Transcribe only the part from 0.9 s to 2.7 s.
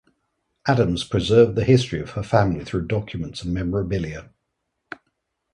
preserved the history of her family